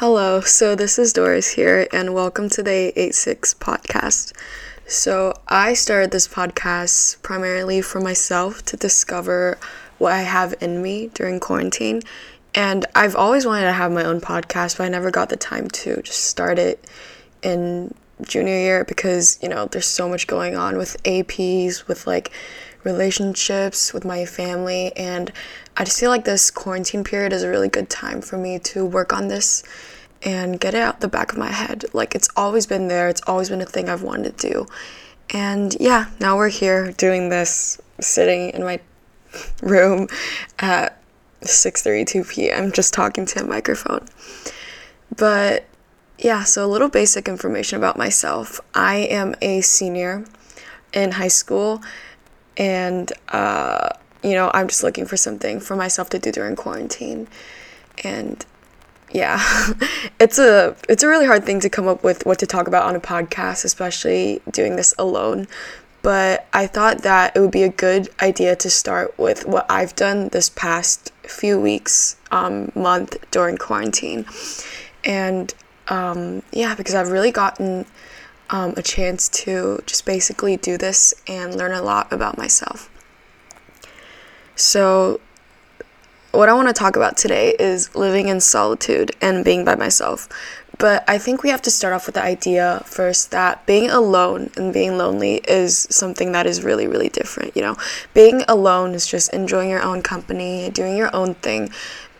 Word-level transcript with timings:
Hello, 0.00 0.42
so 0.42 0.74
this 0.74 0.98
is 0.98 1.14
Doris 1.14 1.48
here, 1.52 1.88
and 1.90 2.12
welcome 2.12 2.50
to 2.50 2.62
the 2.62 2.92
86 3.00 3.54
podcast. 3.54 4.34
So, 4.86 5.32
I 5.48 5.72
started 5.72 6.10
this 6.10 6.28
podcast 6.28 7.22
primarily 7.22 7.80
for 7.80 7.98
myself 7.98 8.62
to 8.66 8.76
discover 8.76 9.56
what 9.96 10.12
I 10.12 10.20
have 10.20 10.54
in 10.60 10.82
me 10.82 11.08
during 11.14 11.40
quarantine. 11.40 12.02
And 12.54 12.84
I've 12.94 13.16
always 13.16 13.46
wanted 13.46 13.64
to 13.64 13.72
have 13.72 13.90
my 13.90 14.04
own 14.04 14.20
podcast, 14.20 14.76
but 14.76 14.84
I 14.84 14.90
never 14.90 15.10
got 15.10 15.30
the 15.30 15.36
time 15.38 15.68
to 15.68 16.02
just 16.02 16.24
start 16.24 16.58
it 16.58 16.84
in 17.42 17.94
junior 18.20 18.52
year 18.52 18.84
because, 18.84 19.38
you 19.42 19.48
know, 19.48 19.64
there's 19.64 19.86
so 19.86 20.10
much 20.10 20.26
going 20.26 20.56
on 20.56 20.76
with 20.76 21.02
APs, 21.04 21.88
with 21.88 22.06
like 22.06 22.30
relationships, 22.86 23.92
with 23.92 24.04
my 24.04 24.24
family, 24.24 24.96
and 24.96 25.30
I 25.76 25.84
just 25.84 26.00
feel 26.00 26.08
like 26.08 26.24
this 26.24 26.50
quarantine 26.50 27.04
period 27.04 27.32
is 27.32 27.42
a 27.42 27.50
really 27.50 27.68
good 27.68 27.90
time 27.90 28.22
for 28.22 28.38
me 28.38 28.58
to 28.60 28.86
work 28.86 29.12
on 29.12 29.28
this 29.28 29.62
and 30.22 30.58
get 30.58 30.74
it 30.74 30.80
out 30.80 31.00
the 31.00 31.08
back 31.08 31.32
of 31.32 31.38
my 31.38 31.50
head. 31.50 31.84
Like 31.92 32.14
it's 32.14 32.28
always 32.36 32.66
been 32.66 32.88
there, 32.88 33.08
it's 33.08 33.20
always 33.26 33.50
been 33.50 33.60
a 33.60 33.66
thing 33.66 33.90
I've 33.90 34.02
wanted 34.02 34.38
to 34.38 34.48
do. 34.48 34.66
And 35.30 35.76
yeah, 35.78 36.06
now 36.20 36.36
we're 36.36 36.48
here 36.48 36.92
doing 36.92 37.28
this 37.28 37.80
sitting 38.00 38.50
in 38.50 38.62
my 38.62 38.80
room 39.62 40.08
at 40.58 41.02
6:32 41.42 42.28
p.m. 42.30 42.72
just 42.72 42.94
talking 42.94 43.26
to 43.26 43.42
a 43.42 43.46
microphone. 43.46 44.06
But 45.14 45.66
yeah, 46.18 46.44
so 46.44 46.64
a 46.64 46.70
little 46.70 46.88
basic 46.88 47.28
information 47.28 47.76
about 47.78 47.98
myself. 47.98 48.60
I 48.74 48.96
am 48.96 49.34
a 49.42 49.60
senior 49.60 50.24
in 50.92 51.12
high 51.12 51.28
school 51.28 51.82
and 52.56 53.12
uh 53.28 53.90
you 54.26 54.32
know, 54.32 54.50
I'm 54.52 54.66
just 54.66 54.82
looking 54.82 55.06
for 55.06 55.16
something 55.16 55.60
for 55.60 55.76
myself 55.76 56.10
to 56.10 56.18
do 56.18 56.32
during 56.32 56.56
quarantine. 56.56 57.28
And 58.02 58.44
yeah, 59.12 59.40
it's 60.20 60.38
a 60.38 60.76
it's 60.88 61.04
a 61.04 61.08
really 61.08 61.26
hard 61.26 61.44
thing 61.44 61.60
to 61.60 61.70
come 61.70 61.86
up 61.86 62.02
with 62.02 62.26
what 62.26 62.40
to 62.40 62.46
talk 62.46 62.66
about 62.66 62.84
on 62.84 62.96
a 62.96 63.00
podcast, 63.00 63.64
especially 63.64 64.42
doing 64.50 64.74
this 64.74 64.94
alone. 64.98 65.46
But 66.02 66.46
I 66.52 66.66
thought 66.66 67.02
that 67.02 67.36
it 67.36 67.40
would 67.40 67.50
be 67.50 67.62
a 67.62 67.68
good 67.68 68.08
idea 68.20 68.54
to 68.56 68.70
start 68.70 69.16
with 69.18 69.46
what 69.46 69.66
I've 69.68 69.94
done 69.96 70.28
this 70.28 70.48
past 70.48 71.12
few 71.22 71.60
weeks, 71.60 72.16
um, 72.30 72.70
month 72.74 73.16
during 73.30 73.56
quarantine, 73.56 74.24
and 75.04 75.52
um, 75.88 76.42
yeah, 76.52 76.74
because 76.74 76.94
I've 76.94 77.10
really 77.10 77.32
gotten 77.32 77.86
um, 78.50 78.74
a 78.76 78.82
chance 78.82 79.28
to 79.28 79.80
just 79.86 80.04
basically 80.04 80.56
do 80.56 80.78
this 80.78 81.14
and 81.26 81.54
learn 81.54 81.72
a 81.72 81.82
lot 81.82 82.12
about 82.12 82.38
myself. 82.38 82.90
So, 84.54 85.20
what 86.32 86.48
I 86.48 86.52
want 86.52 86.68
to 86.68 86.74
talk 86.74 86.96
about 86.96 87.16
today 87.16 87.54
is 87.58 87.94
living 87.94 88.28
in 88.28 88.40
solitude 88.40 89.12
and 89.20 89.44
being 89.44 89.64
by 89.64 89.74
myself. 89.74 90.28
But 90.78 91.04
I 91.08 91.16
think 91.16 91.42
we 91.42 91.48
have 91.48 91.62
to 91.62 91.70
start 91.70 91.94
off 91.94 92.06
with 92.06 92.16
the 92.16 92.22
idea 92.22 92.82
first 92.84 93.30
that 93.30 93.64
being 93.64 93.88
alone 93.88 94.50
and 94.56 94.72
being 94.72 94.98
lonely 94.98 95.36
is 95.48 95.86
something 95.90 96.32
that 96.32 96.46
is 96.46 96.62
really, 96.62 96.86
really 96.86 97.08
different. 97.08 97.56
You 97.56 97.62
know, 97.62 97.76
being 98.12 98.42
alone 98.48 98.92
is 98.92 99.06
just 99.06 99.32
enjoying 99.32 99.70
your 99.70 99.82
own 99.82 100.02
company, 100.02 100.70
doing 100.70 100.96
your 100.96 101.14
own 101.14 101.34
thing. 101.34 101.70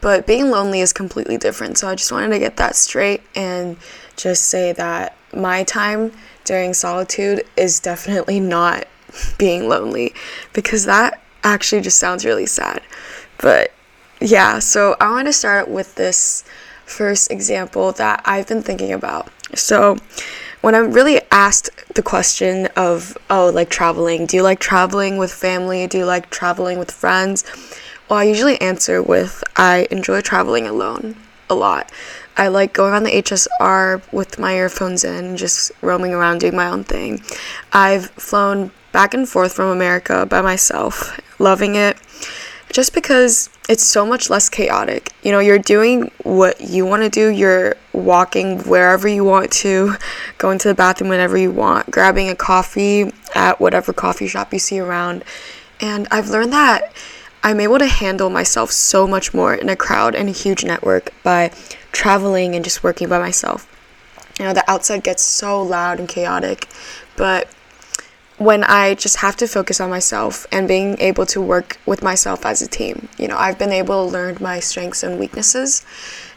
But 0.00 0.26
being 0.26 0.50
lonely 0.50 0.80
is 0.80 0.92
completely 0.92 1.36
different. 1.36 1.78
So 1.78 1.88
I 1.88 1.94
just 1.94 2.12
wanted 2.12 2.28
to 2.28 2.38
get 2.38 2.56
that 2.56 2.76
straight 2.76 3.22
and 3.34 3.76
just 4.16 4.46
say 4.46 4.72
that 4.72 5.15
my 5.36 5.62
time 5.64 6.12
during 6.44 6.74
solitude 6.74 7.44
is 7.56 7.80
definitely 7.80 8.40
not 8.40 8.86
being 9.38 9.68
lonely 9.68 10.14
because 10.52 10.84
that 10.86 11.20
actually 11.44 11.82
just 11.82 11.98
sounds 11.98 12.24
really 12.24 12.46
sad. 12.46 12.82
But 13.38 13.72
yeah, 14.20 14.58
so 14.58 14.96
I 15.00 15.10
want 15.10 15.26
to 15.26 15.32
start 15.32 15.68
with 15.68 15.94
this 15.94 16.44
first 16.84 17.30
example 17.30 17.92
that 17.92 18.22
I've 18.24 18.46
been 18.46 18.62
thinking 18.62 18.92
about. 18.92 19.28
So, 19.54 19.98
when 20.62 20.74
I'm 20.74 20.92
really 20.92 21.20
asked 21.30 21.70
the 21.94 22.02
question 22.02 22.66
of, 22.76 23.16
oh, 23.30 23.50
like 23.54 23.68
traveling, 23.68 24.26
do 24.26 24.36
you 24.36 24.42
like 24.42 24.58
traveling 24.58 25.16
with 25.16 25.32
family? 25.32 25.86
Do 25.86 25.98
you 25.98 26.06
like 26.06 26.30
traveling 26.30 26.78
with 26.78 26.90
friends? 26.90 27.44
Well, 28.08 28.18
I 28.18 28.24
usually 28.24 28.60
answer 28.60 29.02
with, 29.02 29.44
I 29.56 29.86
enjoy 29.90 30.22
traveling 30.22 30.66
alone 30.66 31.16
a 31.48 31.54
lot. 31.54 31.90
I 32.36 32.48
like 32.48 32.72
going 32.72 32.92
on 32.92 33.04
the 33.04 33.10
HSR 33.10 34.02
with 34.12 34.38
my 34.38 34.54
earphones 34.54 35.04
in, 35.04 35.36
just 35.36 35.72
roaming 35.80 36.12
around 36.12 36.38
doing 36.40 36.56
my 36.56 36.68
own 36.68 36.84
thing. 36.84 37.22
I've 37.72 38.10
flown 38.10 38.70
back 38.92 39.14
and 39.14 39.28
forth 39.28 39.54
from 39.54 39.70
America 39.70 40.26
by 40.26 40.42
myself, 40.42 41.18
loving 41.38 41.74
it 41.74 41.98
just 42.72 42.92
because 42.92 43.48
it's 43.68 43.82
so 43.82 44.04
much 44.04 44.28
less 44.28 44.48
chaotic. 44.48 45.12
You 45.22 45.32
know, 45.32 45.38
you're 45.38 45.58
doing 45.58 46.10
what 46.22 46.60
you 46.60 46.84
want 46.84 47.02
to 47.02 47.08
do, 47.08 47.28
you're 47.28 47.76
walking 47.92 48.58
wherever 48.60 49.08
you 49.08 49.24
want 49.24 49.50
to, 49.52 49.94
going 50.38 50.58
to 50.58 50.68
the 50.68 50.74
bathroom 50.74 51.10
whenever 51.10 51.36
you 51.36 51.50
want, 51.50 51.90
grabbing 51.90 52.28
a 52.28 52.34
coffee 52.34 53.12
at 53.34 53.60
whatever 53.60 53.92
coffee 53.92 54.26
shop 54.26 54.52
you 54.52 54.58
see 54.58 54.78
around. 54.78 55.24
And 55.80 56.08
I've 56.10 56.28
learned 56.28 56.52
that 56.52 56.92
I'm 57.46 57.60
able 57.60 57.78
to 57.78 57.86
handle 57.86 58.28
myself 58.28 58.72
so 58.72 59.06
much 59.06 59.32
more 59.32 59.54
in 59.54 59.68
a 59.68 59.76
crowd 59.76 60.16
and 60.16 60.28
a 60.28 60.32
huge 60.32 60.64
network 60.64 61.12
by 61.22 61.52
traveling 61.92 62.56
and 62.56 62.64
just 62.64 62.82
working 62.82 63.08
by 63.08 63.20
myself. 63.20 63.68
You 64.36 64.46
know, 64.46 64.52
the 64.52 64.68
outside 64.68 65.04
gets 65.04 65.22
so 65.22 65.62
loud 65.62 66.00
and 66.00 66.08
chaotic, 66.08 66.66
but 67.14 67.48
when 68.36 68.64
I 68.64 68.96
just 68.96 69.18
have 69.18 69.36
to 69.36 69.46
focus 69.46 69.80
on 69.80 69.90
myself 69.90 70.44
and 70.50 70.66
being 70.66 70.98
able 70.98 71.24
to 71.26 71.40
work 71.40 71.78
with 71.86 72.02
myself 72.02 72.44
as 72.44 72.62
a 72.62 72.66
team. 72.66 73.08
You 73.16 73.28
know, 73.28 73.36
I've 73.38 73.60
been 73.60 73.70
able 73.70 74.06
to 74.06 74.12
learn 74.12 74.38
my 74.40 74.58
strengths 74.58 75.04
and 75.04 75.16
weaknesses, 75.16 75.86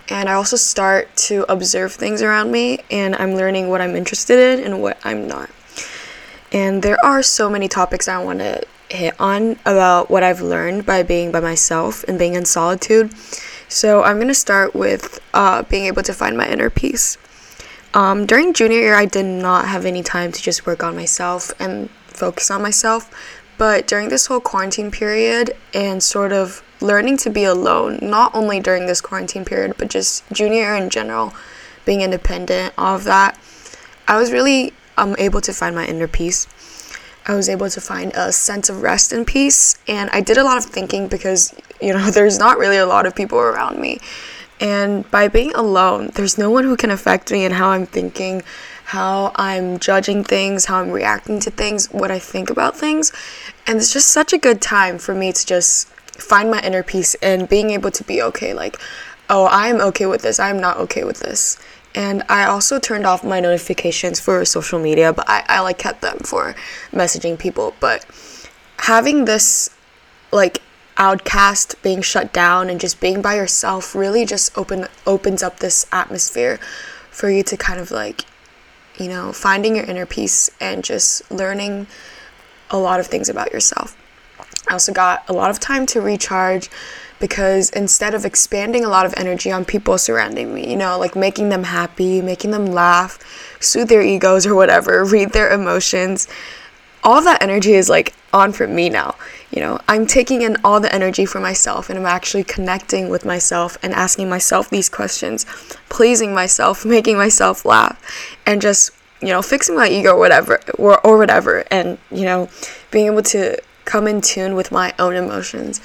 and 0.10 0.30
I 0.30 0.34
also 0.34 0.58
start 0.58 1.16
to 1.30 1.44
observe 1.52 1.92
things 1.92 2.22
around 2.22 2.52
me, 2.52 2.82
and 2.92 3.16
I'm 3.16 3.34
learning 3.34 3.70
what 3.70 3.82
I'm 3.82 3.96
interested 3.96 4.38
in 4.38 4.64
and 4.64 4.80
what 4.80 5.00
I'm 5.04 5.28
not. 5.28 5.50
And 6.52 6.84
there 6.84 7.04
are 7.04 7.24
so 7.24 7.50
many 7.50 7.68
topics 7.68 8.08
I 8.08 8.24
want 8.24 8.40
to 8.40 8.62
hit 8.90 9.20
on 9.20 9.54
about 9.66 10.10
what 10.10 10.24
I've 10.24 10.42
learned 10.42 10.86
by 10.86 11.04
being 11.04 11.32
by 11.32 11.40
myself 11.40 12.04
and 12.06 12.18
being 12.18 12.34
in 12.36 12.46
solitude. 12.46 13.14
So 13.68 14.04
I'm 14.04 14.20
to 14.20 14.34
start 14.34 14.74
with 14.74 15.20
uh, 15.34 15.64
being 15.64 15.86
able 15.86 16.04
to 16.04 16.14
find 16.14 16.38
my 16.38 16.48
inner 16.48 16.70
peace. 16.70 17.18
Um, 17.94 18.26
during 18.26 18.54
junior 18.54 18.80
year, 18.80 18.96
I 18.96 19.06
did 19.06 19.26
not 19.26 19.68
have 19.68 19.86
any 19.86 20.04
time 20.04 20.32
to 20.32 20.42
just 20.42 20.66
work 20.66 20.84
on 20.84 20.96
myself 20.96 21.52
and 21.60 21.90
focus 22.08 22.52
on 22.52 22.62
myself. 22.62 23.10
But 23.58 23.88
during 23.88 24.10
this 24.10 24.28
whole 24.28 24.40
quarantine 24.40 24.90
period 24.90 25.56
and 25.74 26.02
sort 26.02 26.32
of 26.32 26.64
learning 26.82 27.18
to 27.18 27.30
be 27.30 27.44
alone, 27.44 28.00
not 28.02 28.34
only 28.34 28.60
during 28.60 28.86
this 28.86 29.02
quarantine 29.02 29.44
period, 29.44 29.76
but 29.78 29.90
just 29.90 30.24
junior 30.32 30.62
year 30.62 30.76
in 30.76 30.90
general, 30.90 31.34
being 31.86 32.02
independent, 32.02 32.74
all 32.78 32.96
of 32.96 33.04
that, 33.04 33.38
I 34.08 34.18
was 34.18 34.32
really 34.32 34.74
um, 34.98 35.16
able 35.18 35.42
to 35.42 35.54
find 35.54 35.76
my 35.76 35.86
inner 35.86 36.08
peace. 36.08 36.48
I 37.30 37.36
was 37.36 37.48
able 37.48 37.70
to 37.70 37.80
find 37.80 38.12
a 38.16 38.32
sense 38.32 38.70
of 38.70 38.82
rest 38.82 39.14
and 39.14 39.26
peace. 39.26 39.78
And 39.88 40.10
I 40.10 40.20
did 40.20 40.38
a 40.40 40.44
lot 40.44 40.58
of 40.58 40.66
thinking 40.66 41.08
because, 41.08 41.54
you 41.80 41.94
know, 41.94 42.10
there's 42.12 42.40
not 42.40 42.58
really 42.58 42.78
a 42.78 42.88
lot 42.88 43.06
of 43.06 43.16
people 43.16 43.38
around 43.38 43.80
me. 43.80 44.00
And 44.60 45.10
by 45.12 45.28
being 45.28 45.54
alone, 45.54 46.10
there's 46.16 46.40
no 46.40 46.50
one 46.50 46.64
who 46.64 46.76
can 46.76 46.90
affect 46.90 47.32
me 47.32 47.46
and 47.46 47.54
how 47.54 47.70
I'm 47.70 47.86
thinking, 47.86 48.42
how 48.86 49.32
I'm 49.36 49.78
judging 49.78 50.24
things, 50.24 50.66
how 50.66 50.82
I'm 50.82 50.90
reacting 50.90 51.40
to 51.42 51.52
things, 51.52 51.86
what 51.92 52.10
I 52.10 52.18
think 52.18 52.50
about 52.50 52.76
things. 52.76 53.14
And 53.68 53.78
it's 53.78 53.94
just 53.94 54.10
such 54.10 54.34
a 54.34 54.40
good 54.40 54.60
time 54.60 54.98
for 54.98 55.14
me 55.14 55.32
to 55.32 55.46
just 55.46 55.88
find 55.88 56.50
my 56.50 56.60
inner 56.62 56.82
peace 56.82 57.14
and 57.22 57.48
being 57.48 57.70
able 57.70 57.92
to 57.92 58.04
be 58.04 58.24
okay. 58.24 58.56
Like, 58.56 58.80
oh, 59.30 59.48
I'm 59.52 59.80
okay 59.82 60.08
with 60.08 60.24
this, 60.24 60.40
I'm 60.40 60.60
not 60.60 60.78
okay 60.78 61.04
with 61.04 61.20
this. 61.20 61.60
And 61.96 62.24
I 62.30 62.46
also 62.46 62.80
turned 62.80 63.06
off 63.06 63.24
my 63.24 63.40
notifications 63.40 64.20
for 64.20 64.44
social 64.46 64.80
media, 64.80 65.12
but 65.12 65.28
I, 65.28 65.44
I 65.48 65.62
like 65.62 65.78
kept 65.78 66.02
them 66.02 66.20
for 66.20 66.56
messaging 66.92 67.38
people. 67.38 67.74
But 67.80 68.06
having 68.78 69.26
this 69.26 69.70
like 70.32 70.62
outcast 70.98 71.82
being 71.82 72.02
shut 72.02 72.32
down 72.34 72.70
and 72.70 72.80
just 72.80 73.00
being 73.00 73.22
by 73.22 73.36
yourself 73.36 73.96
really 73.96 74.26
just 74.26 74.56
open 74.58 74.86
opens 75.08 75.42
up 75.42 75.60
this 75.60 75.86
atmosphere 75.92 76.60
for 77.10 77.30
you 77.30 77.42
to 77.42 77.56
kind 77.56 77.80
of 77.80 77.90
like 77.90 78.26
you 78.98 79.08
know 79.08 79.32
finding 79.32 79.78
your 79.78 79.86
inner 79.86 80.06
peace 80.06 80.52
and 80.60 80.84
just 80.84 81.30
learning 81.32 81.88
a 82.70 82.78
lot 82.78 83.00
of 83.00 83.08
things 83.08 83.30
about 83.30 83.52
yourself 83.54 83.96
i 84.68 84.74
also 84.74 84.92
got 84.92 85.28
a 85.30 85.34
lot 85.34 85.50
of 85.50 85.60
time 85.60 85.86
to 85.86 86.02
recharge 86.02 86.70
because 87.20 87.70
instead 87.72 88.14
of 88.14 88.26
expanding 88.26 88.86
a 88.86 88.90
lot 88.90 89.06
of 89.06 89.14
energy 89.18 89.52
on 89.52 89.66
people 89.66 89.98
surrounding 89.98 90.54
me 90.54 90.70
you 90.70 90.78
know 90.78 90.98
like 90.98 91.16
making 91.16 91.50
them 91.50 91.64
happy 91.64 92.22
making 92.22 92.52
them 92.52 92.66
laugh 92.66 93.20
soothe 93.60 93.90
their 93.90 94.02
egos 94.02 94.46
or 94.46 94.56
whatever 94.56 95.04
read 95.16 95.32
their 95.32 95.52
emotions 95.52 96.28
all 97.04 97.22
that 97.22 97.42
energy 97.42 97.74
is 97.74 97.90
like 97.90 98.14
on 98.34 98.52
for 98.52 98.68
me 98.68 98.90
now. 98.90 99.16
You 99.52 99.62
know, 99.62 99.80
I'm 99.88 100.06
taking 100.06 100.42
in 100.42 100.58
all 100.64 100.80
the 100.80 100.94
energy 100.94 101.26
for 101.26 101.40
myself 101.40 101.90
and 101.90 101.98
I'm 101.98 102.06
actually 102.06 102.44
connecting 102.44 103.10
with 103.10 103.26
myself 103.26 103.78
and 103.82 103.94
asking 103.94 104.30
myself 104.30 104.70
these 104.70 104.90
questions, 104.90 105.46
pleasing 105.90 106.34
myself, 106.34 106.86
making 106.98 107.18
myself 107.18 107.66
laugh, 107.66 108.00
and 108.46 108.62
just, 108.62 108.92
you 109.22 109.30
know, 109.30 109.42
fixing 109.42 109.76
my 109.76 109.90
ego 109.90 110.14
or 110.14 110.20
whatever 110.20 110.60
or, 110.78 111.06
or 111.06 111.18
whatever 111.18 111.64
and, 111.72 111.98
you 112.12 112.24
know, 112.24 112.50
being 112.92 113.08
able 113.08 113.24
to 113.24 113.58
come 113.90 114.08
in 114.08 114.22
tune 114.22 114.56
with 114.56 114.72
my 114.72 114.94
own 115.00 115.16
emotions. 115.16 115.82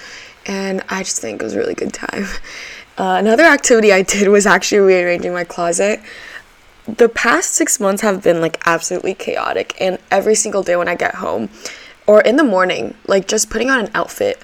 And 0.47 0.83
I 0.91 1.03
just 1.03 1.21
think 1.21 1.41
it 1.41 1.45
was 1.45 1.55
a 1.55 1.59
really 1.59 1.75
good 1.75 1.93
time. 1.93 2.27
Uh, 2.97 3.17
another 3.19 3.43
activity 3.43 3.93
I 3.93 4.03
did 4.03 4.29
was 4.29 4.47
actually 4.47 4.79
rearranging 4.79 5.33
my 5.33 5.43
closet. 5.43 6.01
The 6.87 7.09
past 7.09 7.51
six 7.51 7.81
months 7.81 8.03
have 8.03 8.23
been 8.23 8.41
like 8.41 8.63
absolutely 8.67 9.15
chaotic, 9.15 9.75
and 9.81 9.99
every 10.13 10.37
single 10.37 10.63
day 10.63 10.77
when 10.77 10.87
I 10.87 10.95
get 10.95 11.17
home 11.17 11.49
or 12.07 12.21
in 12.21 12.37
the 12.37 12.45
morning, 12.45 12.95
like 13.09 13.27
just 13.27 13.51
putting 13.51 13.69
on 13.69 13.81
an 13.81 13.91
outfit, 13.97 14.41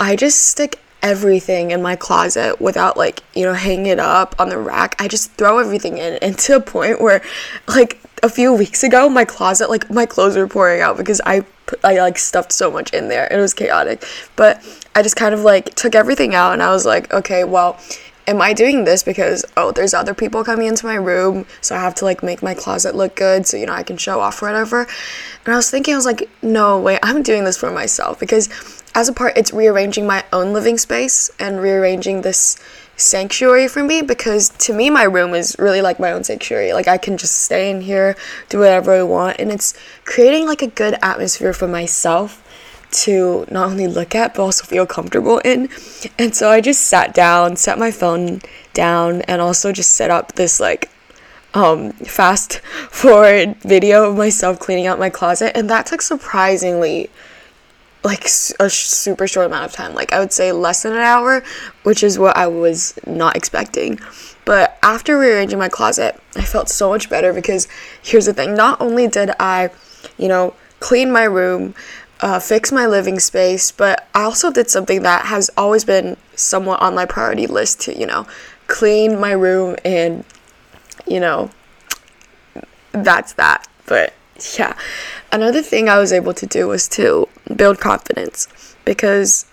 I 0.00 0.16
just 0.16 0.40
stick 0.46 0.80
everything 1.02 1.70
in 1.70 1.82
my 1.82 1.96
closet 1.96 2.62
without 2.62 2.96
like 2.96 3.22
you 3.34 3.44
know 3.44 3.52
hanging 3.52 3.86
it 3.86 3.98
up 3.98 4.36
on 4.38 4.48
the 4.48 4.56
rack 4.56 4.94
i 5.00 5.08
just 5.08 5.32
throw 5.32 5.58
everything 5.58 5.98
in 5.98 6.14
and 6.22 6.38
to 6.38 6.54
a 6.54 6.60
point 6.60 7.00
where 7.00 7.20
like 7.66 8.00
a 8.22 8.28
few 8.28 8.52
weeks 8.52 8.82
ago 8.84 9.08
my 9.08 9.24
closet 9.24 9.68
like 9.68 9.90
my 9.90 10.06
clothes 10.06 10.36
were 10.36 10.46
pouring 10.46 10.80
out 10.80 10.96
because 10.96 11.20
i 11.26 11.44
i 11.82 11.98
like 11.98 12.18
stuffed 12.18 12.52
so 12.52 12.70
much 12.70 12.92
in 12.92 13.08
there. 13.08 13.26
It 13.30 13.38
was 13.38 13.54
chaotic. 13.54 14.04
But 14.36 14.62
i 14.94 15.02
just 15.02 15.16
kind 15.16 15.34
of 15.34 15.40
like 15.40 15.74
took 15.74 15.94
everything 15.94 16.34
out 16.34 16.52
and 16.52 16.62
i 16.62 16.70
was 16.70 16.84
like 16.84 17.12
okay 17.12 17.44
well 17.44 17.78
am 18.28 18.40
I 18.40 18.52
doing 18.52 18.84
this 18.84 19.02
because 19.02 19.44
oh 19.56 19.72
there's 19.72 19.94
other 19.94 20.14
people 20.14 20.44
coming 20.44 20.68
into 20.68 20.86
my 20.86 20.94
room 20.94 21.44
so 21.60 21.74
I 21.74 21.80
have 21.80 21.94
to 21.96 22.04
like 22.04 22.22
make 22.22 22.40
my 22.40 22.54
closet 22.54 22.94
look 22.94 23.16
good 23.16 23.48
so 23.48 23.56
you 23.56 23.66
know 23.66 23.72
I 23.72 23.82
can 23.82 23.96
show 23.96 24.20
off 24.20 24.40
or 24.42 24.46
whatever? 24.46 24.86
And 25.44 25.52
I 25.52 25.56
was 25.56 25.70
thinking 25.70 25.94
I 25.94 25.96
was 25.96 26.06
like 26.06 26.30
no 26.40 26.78
way, 26.78 27.00
I'm 27.02 27.22
doing 27.24 27.44
this 27.44 27.56
for 27.56 27.72
myself 27.72 28.20
because 28.20 28.48
as 28.94 29.08
a 29.08 29.12
part, 29.12 29.36
it's 29.36 29.52
rearranging 29.52 30.06
my 30.06 30.24
own 30.32 30.52
living 30.52 30.76
space 30.76 31.30
and 31.38 31.60
rearranging 31.60 32.22
this 32.22 32.58
sanctuary 33.02 33.68
for 33.68 33.82
me 33.82 34.02
because 34.02 34.48
to 34.50 34.72
me 34.72 34.90
my 34.90 35.02
room 35.02 35.34
is 35.34 35.56
really 35.58 35.82
like 35.82 35.98
my 35.98 36.12
own 36.12 36.24
sanctuary. 36.24 36.72
Like 36.72 36.88
i 36.88 36.98
can 36.98 37.16
just 37.16 37.40
stay 37.42 37.70
in 37.70 37.80
here 37.80 38.16
do 38.48 38.58
whatever 38.58 38.92
i 38.94 39.02
want 39.02 39.36
and 39.38 39.50
it's 39.50 39.74
creating 40.04 40.46
like 40.46 40.62
a 40.62 40.66
good 40.66 40.94
atmosphere 41.02 41.52
for 41.52 41.68
myself 41.68 42.38
to 42.90 43.46
not 43.50 43.70
only 43.70 43.86
look 43.86 44.14
at 44.14 44.34
but 44.34 44.42
also 44.42 44.64
feel 44.64 44.86
comfortable 44.86 45.38
in. 45.38 45.68
And 46.18 46.34
so 46.34 46.50
i 46.50 46.60
just 46.60 46.82
sat 46.82 47.14
down 47.14 47.56
set 47.56 47.78
my 47.78 47.90
phone 47.90 48.40
down 48.72 49.22
and 49.22 49.40
also 49.40 49.72
just 49.72 49.94
set 49.94 50.10
up 50.10 50.32
this 50.34 50.60
like 50.60 50.90
um 51.54 51.92
fast 51.92 52.58
forward 52.90 53.56
video 53.62 54.08
of 54.10 54.16
myself 54.16 54.58
cleaning 54.58 54.86
out 54.86 54.98
my 54.98 55.10
closet. 55.10 55.56
And 55.56 55.68
that 55.70 55.86
took 55.86 56.02
surprisingly 56.02 57.10
like 58.04 58.24
a 58.24 58.68
super 58.68 59.28
short 59.28 59.46
amount 59.46 59.64
of 59.64 59.72
time. 59.72 59.94
Like 59.94 60.12
I 60.12 60.18
would 60.18 60.32
say 60.32 60.52
less 60.52 60.82
than 60.82 60.92
an 60.92 60.98
hour, 60.98 61.42
which 61.82 62.02
is 62.02 62.18
what 62.18 62.36
I 62.36 62.46
was 62.46 62.98
not 63.06 63.36
expecting. 63.36 64.00
But 64.44 64.78
after 64.82 65.18
rearranging 65.18 65.58
my 65.58 65.68
closet, 65.68 66.20
I 66.34 66.42
felt 66.42 66.68
so 66.68 66.90
much 66.90 67.08
better 67.08 67.32
because 67.32 67.68
here's 68.02 68.26
the 68.26 68.32
thing: 68.32 68.54
not 68.54 68.80
only 68.80 69.06
did 69.06 69.30
I, 69.38 69.70
you 70.18 70.28
know, 70.28 70.54
clean 70.80 71.12
my 71.12 71.24
room, 71.24 71.74
uh, 72.22 72.38
fix 72.38 72.72
my 72.72 72.86
living 72.86 73.18
space, 73.18 73.72
but 73.72 74.08
I 74.14 74.22
also 74.22 74.50
did 74.50 74.70
something 74.70 75.02
that 75.02 75.26
has 75.26 75.50
always 75.56 75.84
been 75.84 76.16
somewhat 76.34 76.80
on 76.80 76.94
my 76.94 77.04
priority 77.04 77.46
list 77.46 77.80
to, 77.82 77.98
you 77.98 78.06
know, 78.06 78.26
clean 78.68 79.20
my 79.20 79.32
room 79.32 79.76
and, 79.84 80.24
you 81.06 81.20
know, 81.20 81.50
that's 82.92 83.32
that. 83.34 83.68
But 83.86 84.14
yeah. 84.58 84.76
Another 85.30 85.62
thing 85.62 85.88
I 85.88 85.98
was 85.98 86.12
able 86.12 86.34
to 86.34 86.46
do 86.46 86.68
was 86.68 86.88
to 86.88 87.28
build 87.54 87.80
confidence 87.80 88.48
because 88.84 89.46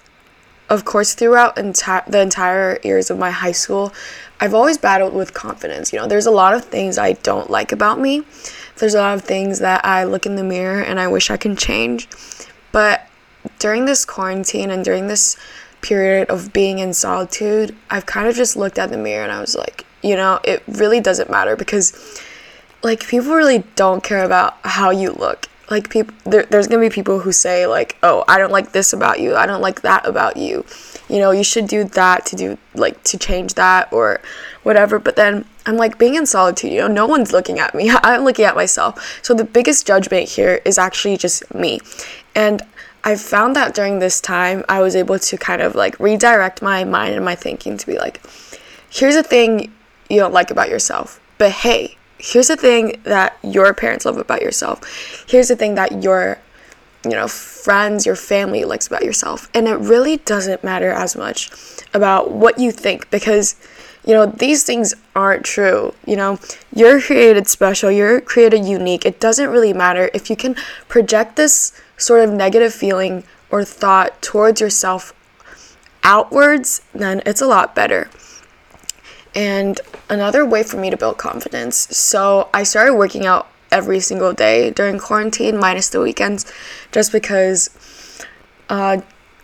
of 0.69 0.86
course 0.86 1.13
throughout 1.13 1.56
enti- 1.56 2.06
the 2.06 2.21
entire 2.21 2.80
years 2.83 3.09
of 3.09 3.18
my 3.18 3.31
high 3.31 3.51
school 3.51 3.94
I've 4.41 4.53
always 4.53 4.77
battled 4.77 5.13
with 5.13 5.33
confidence. 5.33 5.91
You 5.91 6.00
know, 6.00 6.07
there's 6.07 6.25
a 6.25 6.31
lot 6.31 6.53
of 6.53 6.63
things 6.63 6.97
I 6.97 7.13
don't 7.13 7.50
like 7.50 7.71
about 7.71 8.00
me. 8.00 8.24
There's 8.77 8.94
a 8.94 9.00
lot 9.00 9.15
of 9.15 9.24
things 9.24 9.59
that 9.59 9.83
I 9.83 10.06
look 10.06 10.25
in 10.25 10.36
the 10.36 10.44
mirror 10.44 10.81
and 10.81 11.00
I 11.00 11.07
wish 11.09 11.30
I 11.30 11.35
can 11.35 11.57
change. 11.57 12.07
But 12.71 13.06
during 13.59 13.85
this 13.85 14.06
quarantine 14.06 14.71
and 14.71 14.85
during 14.85 15.07
this 15.07 15.35
period 15.81 16.30
of 16.30 16.53
being 16.53 16.80
in 16.80 16.94
solitude, 16.94 17.75
I've 17.89 18.06
kind 18.06 18.27
of 18.27 18.35
just 18.35 18.56
looked 18.56 18.80
at 18.80 18.89
the 18.89 18.97
mirror 18.97 19.24
and 19.24 19.31
I 19.31 19.42
was 19.42 19.56
like, 19.56 19.85
you 20.01 20.15
know, 20.15 20.39
it 20.45 20.63
really 20.68 21.01
doesn't 21.01 21.30
matter 21.30 21.57
because 21.57 21.92
like 22.81 23.07
people 23.07 23.33
really 23.33 23.63
don't 23.75 24.03
care 24.03 24.23
about 24.23 24.57
how 24.63 24.89
you 24.89 25.11
look. 25.11 25.47
Like 25.69 25.89
people 25.89 26.15
there, 26.25 26.43
there's 26.43 26.67
gonna 26.67 26.81
be 26.81 26.89
people 26.89 27.19
who 27.19 27.31
say 27.31 27.67
like 27.67 27.97
oh 28.01 28.23
i 28.27 28.39
don't 28.39 28.51
like 28.51 28.71
this 28.71 28.91
about 28.91 29.19
you. 29.19 29.35
I 29.35 29.45
don't 29.45 29.61
like 29.61 29.81
that 29.81 30.05
about 30.07 30.37
you. 30.37 30.65
You 31.09 31.19
know 31.19 31.31
you 31.31 31.43
should 31.43 31.67
do 31.67 31.83
that 31.83 32.25
to 32.27 32.35
do 32.35 32.57
like 32.73 33.03
to 33.03 33.17
change 33.17 33.53
that 33.53 33.91
or 33.93 34.19
whatever. 34.63 34.97
But 34.97 35.15
then 35.15 35.45
i'm 35.65 35.77
like 35.77 35.99
being 35.99 36.15
in 36.15 36.25
solitude 36.25 36.71
you 36.71 36.79
know 36.79 36.87
no 36.87 37.05
one's 37.05 37.31
looking 37.31 37.59
at 37.59 37.75
me. 37.75 37.91
I'm 38.03 38.23
looking 38.23 38.45
at 38.45 38.55
myself. 38.55 39.19
So 39.23 39.33
the 39.33 39.43
biggest 39.43 39.85
judgment 39.85 40.27
here 40.27 40.61
is 40.65 40.77
actually 40.77 41.17
just 41.17 41.53
me. 41.53 41.81
And 42.33 42.63
i 43.03 43.15
found 43.15 43.55
that 43.55 43.73
during 43.73 43.99
this 43.99 44.19
time 44.19 44.63
i 44.67 44.81
was 44.81 44.93
able 44.95 45.17
to 45.17 45.37
kind 45.37 45.61
of 45.61 45.73
like 45.73 45.97
redirect 45.99 46.61
my 46.61 46.83
mind 46.83 47.15
and 47.15 47.23
my 47.23 47.33
thinking 47.33 47.77
to 47.77 47.87
be 47.87 47.97
like 47.97 48.19
here's 48.89 49.15
a 49.15 49.23
thing 49.23 49.71
you 50.09 50.19
don't 50.19 50.33
like 50.33 50.51
about 50.51 50.67
yourself 50.67 51.21
but 51.37 51.49
hey 51.49 51.95
here's 52.19 52.48
the 52.48 52.57
thing 52.57 53.00
that 53.04 53.38
your 53.44 53.74
parents 53.74 54.06
love 54.06 54.18
about 54.18 54.42
yourself. 54.42 55.25
Here's 55.27 55.48
the 55.48 55.56
thing 55.56 55.75
that 55.75 56.04
your 56.04 56.39
you 57.06 57.12
know, 57.12 57.30
friends, 57.30 58.06
your 58.06 58.16
family 58.16 58.66
likes 58.66 58.88
about 58.88 59.06
yourself. 59.06 59.50
And 59.54 59.68
it 59.68 59.75
really 59.75 60.18
doesn't 60.18 60.66
matter 60.66 60.92
as 60.92 61.16
much 61.16 61.50
about 61.94 62.31
what 62.31 62.60
you 62.60 62.71
think 62.71 63.10
because 63.10 63.56
you 64.06 64.13
know, 64.13 64.25
these 64.25 64.63
things 64.63 64.94
aren't 65.16 65.45
true. 65.45 65.94
You 66.06 66.16
know, 66.16 66.39
you're 66.74 67.01
created 67.01 67.48
special, 67.48 67.92
you're 67.92 68.21
created 68.21 68.66
unique. 68.66 69.06
It 69.06 69.19
doesn't 69.19 69.50
really 69.50 69.74
matter 69.74 70.10
if 70.13 70.30
you 70.30 70.36
can 70.36 70.56
project 70.88 71.36
this 71.36 71.74
sort 71.98 72.24
of 72.24 72.31
negative 72.31 72.74
feeling 72.74 73.24
or 73.51 73.63
thought 73.63 74.21
towards 74.21 74.62
yourself 74.62 75.13
outwards, 76.04 76.81
then 76.94 77.21
it's 77.25 77.42
a 77.42 77.48
lot 77.48 77.75
better 77.75 78.10
and 79.39 79.80
another 80.09 80.45
way 80.45 80.63
for 80.63 80.75
me 80.75 80.89
to 80.89 80.97
build 80.97 81.18
confidence. 81.18 81.77
So 81.95 82.50
I 82.53 82.63
started 82.63 82.95
working 82.95 83.25
out 83.25 83.47
every 83.71 84.01
single 84.01 84.33
day 84.33 84.69
during 84.69 85.00
quarantine, 85.00 85.57
minus 85.57 85.88
the 85.88 86.01
weekends, 86.01 86.51
just 86.91 87.13
because 87.13 87.69
uh, 88.68 89.00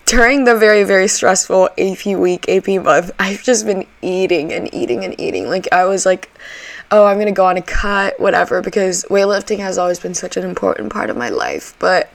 during 0.05 0.43
the 0.43 0.57
very, 0.57 0.83
very 0.83 1.07
stressful 1.07 1.69
AP 1.77 2.07
week, 2.07 2.49
AP 2.49 2.67
month, 2.83 3.11
I've 3.19 3.41
just 3.41 3.65
been 3.65 3.87
eating 4.01 4.51
and 4.51 4.67
eating 4.75 5.05
and 5.05 5.17
eating. 5.17 5.47
Like, 5.47 5.69
I 5.71 5.85
was 5.85 6.05
like, 6.05 6.29
oh, 6.91 7.05
I'm 7.05 7.17
gonna 7.17 7.31
go 7.31 7.45
on 7.45 7.55
a 7.55 7.61
cut, 7.61 8.19
whatever, 8.19 8.61
because 8.61 9.05
weightlifting 9.05 9.59
has 9.59 9.77
always 9.77 9.99
been 9.99 10.13
such 10.13 10.35
an 10.35 10.43
important 10.43 10.91
part 10.91 11.09
of 11.09 11.15
my 11.15 11.29
life. 11.29 11.73
But 11.79 12.09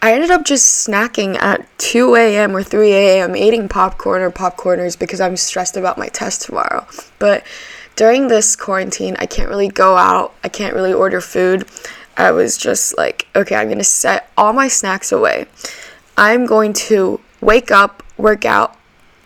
I 0.00 0.12
ended 0.12 0.30
up 0.30 0.44
just 0.44 0.86
snacking 0.86 1.36
at 1.36 1.66
2 1.78 2.14
a.m. 2.14 2.54
or 2.54 2.62
3 2.62 2.92
a.m. 2.92 3.34
eating 3.34 3.68
popcorn 3.68 4.22
or 4.22 4.30
popcorners 4.30 4.96
because 4.98 5.20
I'm 5.20 5.36
stressed 5.36 5.76
about 5.76 5.98
my 5.98 6.06
test 6.08 6.42
tomorrow. 6.42 6.86
But 7.18 7.44
during 7.96 8.28
this 8.28 8.54
quarantine, 8.54 9.16
I 9.18 9.26
can't 9.26 9.48
really 9.48 9.68
go 9.68 9.96
out, 9.96 10.34
I 10.44 10.48
can't 10.48 10.74
really 10.74 10.92
order 10.92 11.20
food. 11.20 11.68
I 12.16 12.30
was 12.30 12.56
just 12.56 12.96
like, 12.96 13.26
okay, 13.34 13.56
I'm 13.56 13.68
gonna 13.68 13.82
set 13.82 14.30
all 14.36 14.52
my 14.52 14.68
snacks 14.68 15.10
away. 15.10 15.46
I'm 16.16 16.46
going 16.46 16.72
to 16.74 17.20
wake 17.40 17.70
up, 17.70 18.02
work 18.16 18.44
out, 18.44 18.76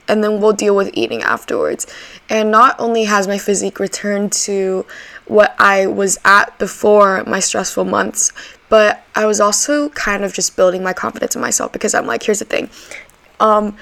and 0.08 0.22
then 0.22 0.40
we'll 0.40 0.52
deal 0.52 0.74
with 0.74 0.90
eating 0.94 1.22
afterwards. 1.22 1.86
And 2.28 2.50
not 2.50 2.76
only 2.78 3.04
has 3.04 3.26
my 3.26 3.38
physique 3.38 3.78
returned 3.78 4.32
to 4.32 4.86
what 5.26 5.54
I 5.58 5.86
was 5.86 6.18
at 6.24 6.58
before 6.58 7.24
my 7.24 7.40
stressful 7.40 7.84
months, 7.84 8.32
but 8.72 9.04
I 9.14 9.26
was 9.26 9.38
also 9.38 9.90
kind 9.90 10.24
of 10.24 10.32
just 10.32 10.56
building 10.56 10.82
my 10.82 10.94
confidence 10.94 11.36
in 11.36 11.42
myself 11.42 11.72
because 11.72 11.94
I'm 11.94 12.06
like, 12.06 12.22
here's 12.22 12.38
the 12.38 12.46
thing. 12.46 12.70
Um, 13.38 13.76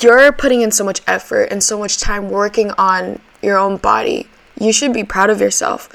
you're 0.00 0.30
putting 0.30 0.60
in 0.60 0.70
so 0.70 0.84
much 0.84 1.02
effort 1.08 1.46
and 1.50 1.60
so 1.60 1.76
much 1.76 1.98
time 1.98 2.30
working 2.30 2.70
on 2.78 3.18
your 3.42 3.58
own 3.58 3.78
body. 3.78 4.28
You 4.60 4.72
should 4.72 4.92
be 4.92 5.02
proud 5.02 5.28
of 5.28 5.40
yourself 5.40 5.88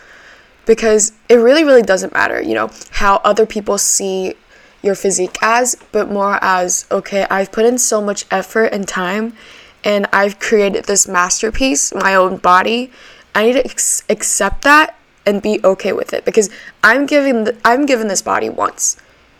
because 0.65 1.13
it 1.29 1.35
really, 1.35 1.63
really 1.63 1.83
doesn't 1.83 2.11
matter, 2.11 2.41
you 2.41 2.53
know, 2.53 2.69
how 2.89 3.21
other 3.23 3.45
people 3.45 3.77
see 3.77 4.35
your 4.83 4.95
physique 4.95 5.37
as, 5.41 5.77
but 5.93 6.11
more 6.11 6.37
as, 6.41 6.87
okay, 6.91 7.25
I've 7.31 7.53
put 7.53 7.63
in 7.63 7.77
so 7.77 8.01
much 8.01 8.25
effort 8.29 8.73
and 8.73 8.85
time 8.85 9.37
and 9.85 10.05
I've 10.11 10.37
created 10.37 10.83
this 10.83 11.07
masterpiece, 11.07 11.93
my 11.93 12.15
own 12.15 12.39
body. 12.39 12.91
I 13.33 13.45
need 13.45 13.53
to 13.53 13.63
ex- 13.63 14.03
accept 14.09 14.63
that 14.63 14.97
and 15.25 15.41
be 15.41 15.59
okay 15.63 15.93
with 15.93 16.13
it 16.13 16.25
because 16.25 16.49
I'm 16.83 17.05
giving 17.05 17.47
I'm 17.63 17.85
given 17.85 18.07
this 18.07 18.21
body 18.21 18.49
once. 18.49 18.97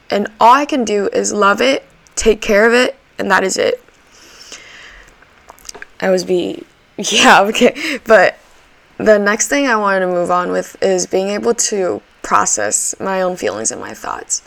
And 0.09 0.27
all 0.39 0.53
I 0.53 0.65
can 0.65 0.83
do 0.83 1.07
is 1.13 1.31
love 1.31 1.61
it, 1.61 1.85
take 2.15 2.41
care 2.41 2.67
of 2.67 2.73
it, 2.73 2.97
and 3.17 3.31
that 3.31 3.43
is 3.43 3.57
it. 3.57 3.83
I 5.99 6.09
was 6.09 6.23
be 6.23 6.65
yeah, 6.97 7.41
okay. 7.43 7.99
But 8.05 8.37
the 8.97 9.17
next 9.17 9.47
thing 9.47 9.67
I 9.67 9.75
wanted 9.75 10.01
to 10.01 10.07
move 10.07 10.29
on 10.29 10.51
with 10.51 10.81
is 10.81 11.07
being 11.07 11.29
able 11.29 11.53
to 11.55 12.01
process 12.21 12.93
my 12.99 13.21
own 13.21 13.35
feelings 13.35 13.71
and 13.71 13.81
my 13.81 13.93
thoughts. 13.93 14.43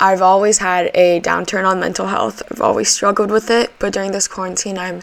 I've 0.00 0.22
always 0.22 0.58
had 0.58 0.90
a 0.94 1.20
downturn 1.20 1.64
on 1.64 1.78
mental 1.78 2.08
health. 2.08 2.42
I've 2.50 2.60
always 2.60 2.88
struggled 2.88 3.30
with 3.30 3.50
it, 3.50 3.72
but 3.78 3.92
during 3.92 4.10
this 4.10 4.26
quarantine 4.26 4.78
I'm 4.78 5.02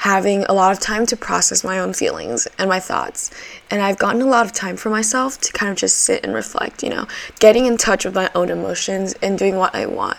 having 0.00 0.44
a 0.44 0.52
lot 0.54 0.72
of 0.72 0.80
time 0.80 1.04
to 1.04 1.14
process 1.14 1.62
my 1.62 1.78
own 1.78 1.92
feelings 1.92 2.48
and 2.58 2.70
my 2.70 2.80
thoughts. 2.80 3.30
And 3.70 3.82
I've 3.82 3.98
gotten 3.98 4.22
a 4.22 4.26
lot 4.26 4.46
of 4.46 4.52
time 4.52 4.78
for 4.78 4.88
myself 4.88 5.38
to 5.42 5.52
kind 5.52 5.70
of 5.70 5.76
just 5.76 5.96
sit 5.96 6.24
and 6.24 6.32
reflect, 6.32 6.82
you 6.82 6.88
know, 6.88 7.06
getting 7.38 7.66
in 7.66 7.76
touch 7.76 8.06
with 8.06 8.14
my 8.14 8.30
own 8.34 8.48
emotions 8.48 9.12
and 9.20 9.38
doing 9.38 9.56
what 9.56 9.74
I 9.74 9.84
want. 9.84 10.16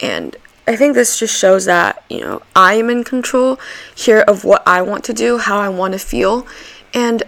And 0.00 0.36
I 0.66 0.74
think 0.74 0.94
this 0.94 1.18
just 1.18 1.38
shows 1.38 1.66
that, 1.66 2.02
you 2.08 2.20
know, 2.20 2.40
I 2.56 2.74
am 2.74 2.88
in 2.88 3.04
control 3.04 3.60
here 3.94 4.20
of 4.20 4.44
what 4.44 4.62
I 4.66 4.80
want 4.80 5.04
to 5.04 5.12
do, 5.12 5.36
how 5.36 5.58
I 5.58 5.68
want 5.68 5.92
to 5.92 5.98
feel. 5.98 6.46
And 6.94 7.22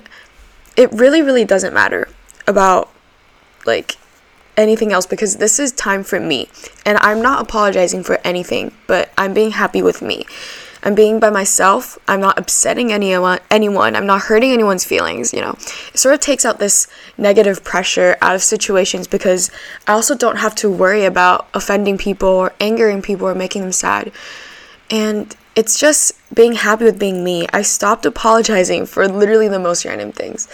it 0.79 0.91
really, 0.95 1.21
really 1.21 1.45
doesn't 1.45 1.75
matter 1.75 2.09
about 2.47 2.91
like 3.67 3.99
anything 4.57 4.95
else 4.95 5.05
because 5.05 5.37
this 5.37 5.59
is 5.59 5.73
time 5.73 6.05
for 6.05 6.19
me. 6.19 6.49
And 6.87 6.97
I'm 7.03 7.21
not 7.21 7.43
apologizing 7.43 8.03
for 8.03 8.19
anything, 8.25 8.73
but 8.87 9.13
I'm 9.19 9.35
being 9.35 9.51
happy 9.51 9.83
with 9.83 10.01
me. 10.01 10.25
I'm 10.83 10.95
being 10.95 11.21
by 11.21 11.31
myself. 11.31 11.99
I'm 12.09 12.21
not 12.21 12.39
upsetting 12.39 12.93
anyone 12.93 13.39
anyone. 13.51 13.95
I'm 13.95 14.07
not 14.07 14.23
hurting 14.23 14.53
anyone's 14.53 14.85
feelings, 14.85 15.33
you 15.33 15.41
know. 15.41 15.57
It 15.93 15.99
sort 15.99 16.15
of 16.15 16.21
takes 16.21 16.45
out 16.45 16.59
this 16.59 16.89
negative 17.17 17.63
pressure 17.63 18.17
out 18.21 18.35
of 18.35 18.43
situations 18.43 19.07
because 19.07 19.51
I 19.87 19.93
also 19.93 20.17
don't 20.17 20.37
have 20.37 20.55
to 20.57 20.71
worry 20.71 21.05
about 21.05 21.49
offending 21.55 21.99
people 21.99 22.29
or 22.29 22.53
angering 22.61 23.03
people 23.03 23.29
or 23.29 23.35
making 23.35 23.63
them 23.63 23.73
sad. 23.73 24.13
And 24.91 25.35
it's 25.55 25.79
just 25.79 26.13
being 26.35 26.55
happy 26.55 26.85
with 26.85 26.99
being 26.99 27.23
me. 27.23 27.47
I 27.53 27.63
stopped 27.63 28.07
apologizing 28.07 28.87
for 28.87 29.07
literally 29.07 29.49
the 29.49 29.59
most 29.59 29.85
random 29.85 30.13
things. 30.13 30.49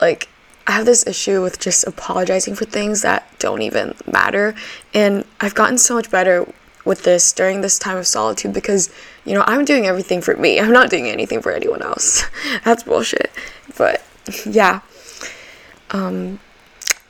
Like 0.00 0.28
I 0.66 0.72
have 0.72 0.86
this 0.86 1.06
issue 1.06 1.42
with 1.42 1.58
just 1.58 1.86
apologizing 1.86 2.54
for 2.54 2.64
things 2.64 3.02
that 3.02 3.26
don't 3.38 3.62
even 3.62 3.94
matter. 4.10 4.54
And 4.92 5.24
I've 5.40 5.54
gotten 5.54 5.78
so 5.78 5.94
much 5.94 6.10
better 6.10 6.46
with 6.88 7.04
this 7.04 7.32
during 7.32 7.60
this 7.60 7.78
time 7.78 7.96
of 7.96 8.06
solitude 8.06 8.52
because, 8.52 8.90
you 9.24 9.34
know, 9.34 9.44
I'm 9.46 9.64
doing 9.64 9.86
everything 9.86 10.20
for 10.20 10.36
me. 10.36 10.58
I'm 10.58 10.72
not 10.72 10.90
doing 10.90 11.06
anything 11.06 11.40
for 11.40 11.52
anyone 11.52 11.82
else. 11.82 12.24
That's 12.64 12.82
bullshit. 12.82 13.30
But 13.76 14.02
yeah. 14.46 14.80
Um, 15.90 16.40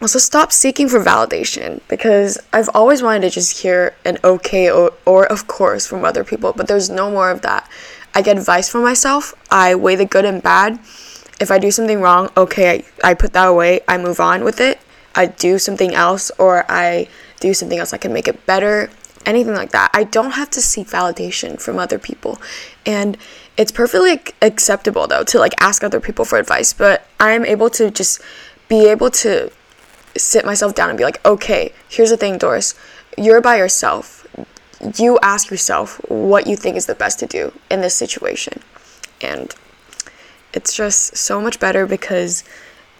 also, 0.00 0.18
stop 0.18 0.52
seeking 0.52 0.88
for 0.88 1.00
validation 1.00 1.80
because 1.88 2.38
I've 2.52 2.68
always 2.74 3.02
wanted 3.02 3.22
to 3.22 3.30
just 3.30 3.62
hear 3.62 3.96
an 4.04 4.18
okay 4.22 4.70
or, 4.70 4.92
or 5.06 5.26
of 5.26 5.48
course 5.48 5.86
from 5.86 6.04
other 6.04 6.22
people, 6.22 6.52
but 6.52 6.68
there's 6.68 6.90
no 6.90 7.10
more 7.10 7.30
of 7.30 7.40
that. 7.42 7.68
I 8.14 8.22
get 8.22 8.36
advice 8.36 8.68
from 8.68 8.82
myself, 8.82 9.34
I 9.50 9.74
weigh 9.74 9.96
the 9.96 10.04
good 10.04 10.24
and 10.24 10.42
bad 10.42 10.78
if 11.40 11.50
I 11.50 11.58
do 11.58 11.70
something 11.70 12.00
wrong, 12.00 12.30
okay, 12.36 12.84
I, 13.02 13.10
I 13.10 13.14
put 13.14 13.32
that 13.32 13.46
away, 13.46 13.80
I 13.86 13.98
move 13.98 14.20
on 14.20 14.44
with 14.44 14.60
it. 14.60 14.78
I 15.14 15.26
do 15.26 15.58
something 15.58 15.94
else 15.94 16.30
or 16.38 16.64
I 16.68 17.08
do 17.40 17.54
something 17.54 17.78
else 17.78 17.92
I 17.92 17.98
can 17.98 18.12
make 18.12 18.28
it 18.28 18.44
better, 18.46 18.90
anything 19.28 19.54
like 19.54 19.70
that. 19.70 19.90
I 19.92 20.04
don't 20.04 20.32
have 20.32 20.50
to 20.50 20.60
seek 20.60 20.88
validation 20.88 21.60
from 21.60 21.78
other 21.78 21.98
people. 21.98 22.40
And 22.86 23.16
it's 23.56 23.70
perfectly 23.70 24.20
acceptable 24.40 25.06
though 25.06 25.24
to 25.24 25.38
like 25.38 25.54
ask 25.60 25.84
other 25.84 26.00
people 26.00 26.24
for 26.24 26.38
advice, 26.38 26.72
but 26.72 27.06
I'm 27.20 27.44
able 27.44 27.70
to 27.70 27.90
just 27.90 28.20
be 28.68 28.86
able 28.88 29.10
to 29.10 29.52
sit 30.16 30.44
myself 30.44 30.74
down 30.74 30.88
and 30.88 30.98
be 30.98 31.04
like, 31.04 31.24
"Okay, 31.24 31.72
here's 31.88 32.10
the 32.10 32.16
thing, 32.16 32.38
Doris. 32.38 32.74
You're 33.16 33.40
by 33.40 33.56
yourself. 33.56 34.26
You 34.96 35.18
ask 35.22 35.50
yourself 35.50 36.00
what 36.08 36.46
you 36.46 36.56
think 36.56 36.76
is 36.76 36.86
the 36.86 36.94
best 36.94 37.18
to 37.20 37.26
do 37.26 37.52
in 37.70 37.80
this 37.82 37.94
situation." 37.94 38.62
And 39.20 39.54
it's 40.52 40.74
just 40.74 41.16
so 41.16 41.40
much 41.40 41.60
better 41.60 41.86
because 41.86 42.44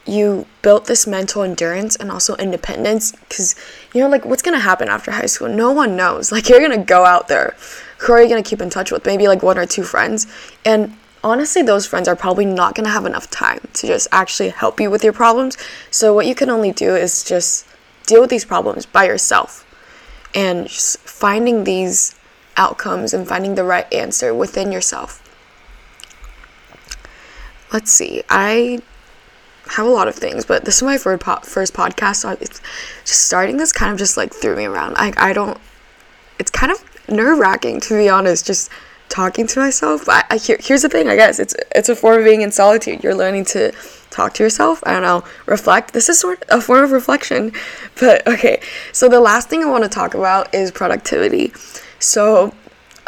you 0.09 0.47
built 0.63 0.87
this 0.87 1.07
mental 1.07 1.43
endurance 1.43 1.97
and 1.97 2.11
also 2.11 2.35
independence 2.37 3.13
because 3.13 3.55
you 3.93 4.01
know 4.01 4.09
like 4.09 4.25
what's 4.25 4.43
gonna 4.43 4.59
happen 4.59 4.89
after 4.89 5.11
high 5.11 5.27
school? 5.27 5.49
No 5.49 5.73
one 5.73 5.97
knows. 5.97 6.33
Like 6.39 6.49
you're 6.49 6.61
gonna 6.61 6.85
go 6.85 7.05
out 7.05 7.29
there. 7.29 7.57
Who 7.99 8.13
are 8.13 8.23
you 8.23 8.29
gonna 8.29 8.43
keep 8.43 8.61
in 8.61 8.71
touch 8.71 8.91
with? 8.91 9.05
Maybe 9.05 9.29
like 9.29 9.43
one 9.43 9.59
or 9.59 9.67
two 9.67 9.83
friends. 9.83 10.27
And 10.65 10.97
honestly 11.23 11.63
those 11.63 11.87
friends 11.87 12.09
are 12.09 12.17
probably 12.17 12.45
not 12.45 12.75
gonna 12.75 12.89
have 12.91 13.07
enough 13.07 13.31
time 13.31 13.61
to 13.75 13.87
just 13.87 14.09
actually 14.13 14.51
help 14.51 14.81
you 14.81 14.91
with 14.91 15.05
your 15.05 15.13
problems. 15.13 15.57
So 15.91 16.15
what 16.15 16.27
you 16.27 16.35
can 16.35 16.49
only 16.49 16.73
do 16.73 16.95
is 16.95 17.25
just 17.25 17.67
deal 18.07 18.21
with 18.21 18.31
these 18.31 18.45
problems 18.45 18.87
by 18.87 19.05
yourself. 19.05 19.65
And 20.35 20.69
just 20.69 20.99
finding 20.99 21.65
these 21.65 22.15
outcomes 22.57 23.15
and 23.15 23.27
finding 23.27 23.55
the 23.55 23.65
right 23.65 23.91
answer 23.93 24.35
within 24.35 24.73
yourself. 24.73 25.23
Let's 27.73 27.91
see. 27.91 28.23
I 28.29 28.81
have 29.71 29.87
a 29.87 29.91
lot 29.91 30.09
of 30.09 30.15
things, 30.15 30.45
but 30.45 30.65
this 30.65 30.77
is 30.77 30.83
my 30.83 30.99
first 30.99 31.23
po- 31.23 31.41
first 31.43 31.75
podcast, 31.75 32.17
so 32.17 32.31
it's 32.41 32.61
just 33.05 33.27
starting 33.27 33.57
this 33.57 33.73
kind 33.73 33.93
of 33.93 33.99
just 33.99 34.17
like 34.17 34.33
threw 34.33 34.57
me 34.57 34.65
around. 34.65 34.95
I 34.97 35.13
I 35.17 35.33
don't. 35.33 35.59
It's 36.39 36.51
kind 36.51 36.73
of 36.73 36.83
nerve 37.09 37.39
wracking 37.39 37.81
to 37.81 37.97
be 37.97 38.09
honest. 38.09 38.47
Just 38.47 38.71
talking 39.09 39.47
to 39.47 39.61
myself. 39.61 40.09
I, 40.09 40.25
I 40.31 40.37
here, 40.37 40.59
here's 40.61 40.83
the 40.83 40.89
thing. 40.89 41.09
I 41.09 41.17
guess 41.17 41.39
it's 41.39 41.55
it's 41.75 41.89
a 41.89 41.97
form 41.97 42.19
of 42.19 42.25
being 42.25 42.43
in 42.43 42.53
solitude. 42.53 43.03
You're 43.03 43.15
learning 43.15 43.47
to 43.47 43.73
talk 44.11 44.35
to 44.35 44.43
yourself. 44.43 44.83
I 44.87 44.93
don't 44.93 45.03
know, 45.03 45.25
reflect. 45.47 45.93
This 45.93 46.09
is 46.09 46.19
sort 46.19 46.43
of 46.45 46.59
a 46.59 46.63
form 46.63 46.85
of 46.85 46.93
reflection. 46.93 47.53
But 48.01 48.25
okay, 48.29 48.61
so 48.93 49.09
the 49.09 49.19
last 49.19 49.49
thing 49.49 49.65
I 49.65 49.67
want 49.67 49.83
to 49.83 49.91
talk 49.91 50.15
about 50.15 50.55
is 50.55 50.71
productivity. 50.71 51.53
So 51.99 52.55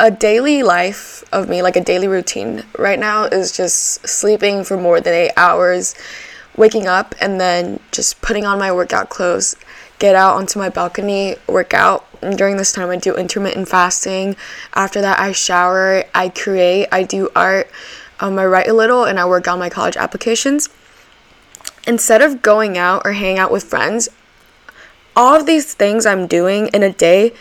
a 0.00 0.10
daily 0.10 0.64
life 0.64 1.22
of 1.32 1.48
me, 1.48 1.62
like 1.62 1.76
a 1.76 1.80
daily 1.80 2.08
routine 2.08 2.64
right 2.76 2.98
now, 2.98 3.24
is 3.24 3.56
just 3.56 4.06
sleeping 4.08 4.64
for 4.64 4.76
more 4.76 5.00
than 5.00 5.14
eight 5.14 5.32
hours, 5.36 5.94
waking 6.60 6.86
up, 6.86 7.14
and 7.22 7.40
then 7.40 7.80
just 7.90 8.20
putting 8.20 8.44
on 8.44 8.58
my 8.58 8.70
workout 8.70 9.08
clothes, 9.08 9.56
get 9.98 10.14
out 10.14 10.36
onto 10.36 10.58
my 10.58 10.68
balcony, 10.68 11.36
work 11.48 11.72
out. 11.72 12.06
And 12.20 12.36
during 12.36 12.58
this 12.58 12.70
time, 12.70 12.90
I 12.90 12.96
do 12.96 13.16
intermittent 13.16 13.66
fasting. 13.66 14.36
After 14.74 15.00
that, 15.00 15.18
I 15.18 15.32
shower, 15.32 16.04
I 16.14 16.28
create, 16.28 16.86
I 16.92 17.02
do 17.02 17.30
art, 17.34 17.70
um, 18.20 18.38
I 18.38 18.44
write 18.44 18.68
a 18.68 18.74
little, 18.74 19.04
and 19.04 19.18
I 19.18 19.24
work 19.24 19.48
on 19.48 19.58
my 19.58 19.70
college 19.70 19.96
applications. 19.96 20.68
Instead 21.86 22.20
of 22.20 22.42
going 22.42 22.76
out 22.76 23.02
or 23.06 23.12
hanging 23.12 23.38
out 23.38 23.50
with 23.50 23.64
friends, 23.64 24.10
all 25.16 25.34
of 25.34 25.46
these 25.46 25.72
things 25.72 26.04
I'm 26.04 26.26
doing 26.26 26.68
in 26.74 26.82
a 26.82 26.92
day 26.92 27.32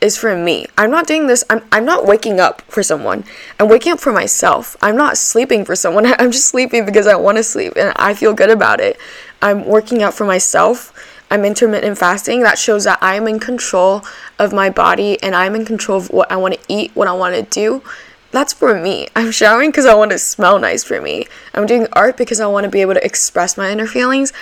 is 0.00 0.16
for 0.16 0.36
me. 0.36 0.66
I'm 0.76 0.90
not 0.90 1.06
doing 1.06 1.26
this. 1.26 1.44
I'm 1.50 1.62
I'm 1.72 1.84
not 1.84 2.06
waking 2.06 2.40
up 2.40 2.62
for 2.62 2.82
someone. 2.82 3.24
I'm 3.58 3.68
waking 3.68 3.92
up 3.92 4.00
for 4.00 4.12
myself. 4.12 4.76
I'm 4.82 4.96
not 4.96 5.16
sleeping 5.16 5.64
for 5.64 5.76
someone. 5.76 6.06
I'm 6.18 6.30
just 6.30 6.48
sleeping 6.48 6.84
because 6.84 7.06
I 7.06 7.16
want 7.16 7.38
to 7.38 7.42
sleep 7.42 7.74
and 7.76 7.92
I 7.96 8.14
feel 8.14 8.34
good 8.34 8.50
about 8.50 8.80
it. 8.80 8.98
I'm 9.42 9.64
working 9.66 10.02
out 10.02 10.14
for 10.14 10.24
myself. 10.24 10.92
I'm 11.30 11.44
intermittent 11.44 11.98
fasting. 11.98 12.42
That 12.42 12.58
shows 12.58 12.84
that 12.84 12.98
I'm 13.02 13.28
in 13.28 13.38
control 13.38 14.02
of 14.38 14.52
my 14.52 14.70
body 14.70 15.22
and 15.22 15.34
I'm 15.34 15.54
in 15.54 15.64
control 15.64 15.98
of 15.98 16.10
what 16.10 16.30
I 16.32 16.36
want 16.36 16.54
to 16.54 16.60
eat, 16.68 16.92
what 16.94 17.08
I 17.08 17.12
want 17.12 17.34
to 17.34 17.42
do. 17.42 17.82
That's 18.30 18.52
for 18.52 18.78
me. 18.78 19.08
I'm 19.16 19.30
showering 19.30 19.70
because 19.70 19.86
I 19.86 19.94
want 19.94 20.10
to 20.10 20.18
smell 20.18 20.58
nice 20.58 20.84
for 20.84 21.00
me. 21.00 21.26
I'm 21.54 21.66
doing 21.66 21.86
art 21.94 22.16
because 22.16 22.40
I 22.40 22.46
want 22.46 22.64
to 22.64 22.70
be 22.70 22.82
able 22.82 22.94
to 22.94 23.04
express 23.04 23.56
my 23.56 23.70
inner 23.70 23.86
feelings. 23.86 24.32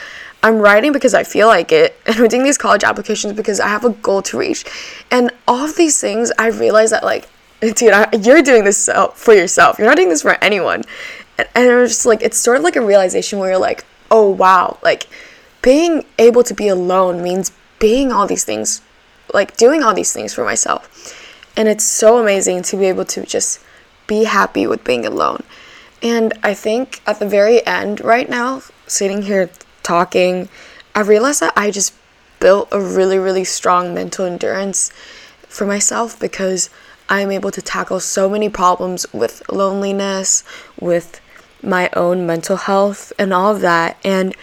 I'm 0.43 0.59
writing 0.59 0.93
because 0.93 1.14
I 1.14 1.23
feel 1.23 1.47
like 1.47 1.71
it, 1.73 1.99
and 2.07 2.16
I'm 2.16 2.28
doing 2.28 2.45
these 2.45 2.59
college 2.59 2.85
applications 2.85 3.35
because 3.35 3.61
I 3.61 3.69
have 3.69 3.85
a 3.85 3.90
goal 3.90 4.23
to 4.23 4.38
reach. 4.38 4.64
And 5.11 5.31
all 5.47 5.64
of 5.64 5.76
these 5.76 6.00
things, 6.00 6.33
I 6.38 6.49
realize 6.49 6.90
that, 6.90 7.05
like, 7.05 7.28
dude, 7.61 7.93
I, 7.93 8.09
you're 8.21 8.43
doing 8.43 8.64
this 8.64 8.90
for 9.14 9.35
yourself. 9.35 9.78
You're 9.78 9.88
not 9.88 9.97
doing 9.97 10.09
this 10.09 10.23
for 10.23 10.37
anyone. 10.43 10.83
And, 11.38 11.49
and 11.55 11.66
it 11.66 11.76
was 11.76 11.90
just 11.90 12.07
like, 12.07 12.23
it's 12.23 12.38
sort 12.38 12.57
of 12.57 12.64
like 12.64 12.76
a 12.76 12.85
realization 12.85 13.38
where 13.38 13.50
you're 13.50 13.59
like, 13.59 13.85
oh, 14.11 14.31
wow, 14.31 14.78
like, 14.83 15.07
being 15.62 16.05
able 16.19 16.43
to 16.45 16.55
be 16.55 16.69
alone 16.69 17.23
means 17.23 17.52
being 17.78 18.12
all 18.12 18.26
these 18.26 18.45
things, 18.45 18.83
like, 19.33 19.57
doing 19.57 19.83
all 19.83 19.95
these 19.95 20.12
things 20.12 20.35
for 20.35 20.45
myself. 20.45 21.23
And 21.57 21.69
it's 21.69 21.85
so 21.85 22.19
amazing 22.19 22.62
to 22.64 22.76
be 22.76 22.87
able 22.87 23.05
to 23.07 23.25
just 23.25 23.61
be 24.06 24.25
happy 24.25 24.66
with 24.66 24.84
being 24.84 25.06
alone. 25.06 25.42
And 26.02 26.34
I 26.42 26.54
think 26.54 27.00
at 27.06 27.18
the 27.18 27.28
very 27.28 27.66
end, 27.66 28.00
right 28.00 28.28
now, 28.28 28.62
sitting 28.86 29.22
here 29.22 29.50
talking, 29.82 30.48
I 30.94 31.00
realized 31.00 31.40
that 31.40 31.52
I 31.56 31.70
just 31.70 31.94
built 32.40 32.68
a 32.70 32.80
really, 32.80 33.18
really 33.18 33.44
strong 33.44 33.94
mental 33.94 34.25
endurance 34.25 34.90
for 35.48 35.66
myself 35.66 36.18
because 36.18 36.70
I'm 37.08 37.30
able 37.30 37.50
to 37.52 37.62
tackle 37.62 38.00
so 38.00 38.28
many 38.28 38.48
problems 38.48 39.06
with 39.12 39.42
loneliness, 39.50 40.44
with 40.78 41.20
my 41.62 41.88
own 41.94 42.26
mental 42.26 42.56
health, 42.56 43.12
and 43.18 43.32
all 43.32 43.54
of 43.54 43.62
that. 43.62 43.96
And 44.04 44.34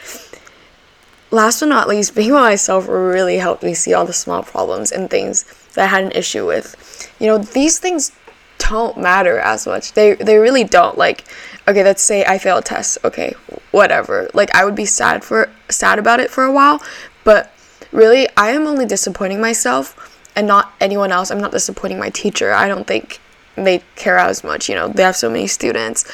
last 1.29 1.60
but 1.60 1.67
not 1.67 1.88
least, 1.88 2.15
being 2.15 2.32
by 2.32 2.41
myself 2.41 2.88
really 2.88 3.38
helped 3.38 3.63
me 3.63 3.74
see 3.74 3.93
all 3.93 4.05
the 4.05 4.13
small 4.13 4.43
problems 4.43 4.91
and 4.91 5.10
things 5.10 5.43
that 5.74 5.84
I 5.84 5.88
had 5.88 6.03
an 6.03 6.12
issue 6.12 6.48
with. 6.48 6.75
You 7.20 7.27
know, 7.27 7.38
these 7.38 7.79
things 7.79 8.12
don't 8.70 8.98
matter 8.98 9.39
as 9.39 9.65
much. 9.67 9.93
They 9.93 10.15
they 10.15 10.38
really 10.38 10.63
don't. 10.63 10.98
Like, 10.98 11.25
okay, 11.67 11.84
let's 11.84 12.03
say 12.03 12.25
I 12.25 12.38
fail 12.38 12.58
a 12.58 12.62
test. 12.62 12.98
Okay, 13.03 13.34
whatever. 13.72 14.29
Like 14.34 14.53
I 14.55 14.65
would 14.65 14.75
be 14.75 14.86
sad 14.86 15.24
for 15.24 15.50
sad 15.70 16.00
about 16.00 16.20
it 16.20 16.29
for 16.29 16.43
a 16.43 16.51
while, 16.51 16.82
but 17.24 17.51
really 17.91 18.27
I 18.38 18.51
am 18.51 18.65
only 18.67 18.86
disappointing 18.86 19.41
myself 19.41 20.20
and 20.36 20.48
not 20.48 20.74
anyone 20.79 21.12
else. 21.12 21.32
I'm 21.32 21.41
not 21.41 21.51
disappointing 21.51 22.00
my 22.00 22.10
teacher. 22.10 22.53
I 22.53 22.67
don't 22.67 22.88
think 22.88 23.20
they 23.55 23.84
care 23.96 24.17
as 24.17 24.43
much, 24.43 24.67
you 24.67 24.75
know. 24.75 24.88
They 24.88 25.03
have 25.03 25.15
so 25.15 25.29
many 25.29 25.48
students. 25.48 26.05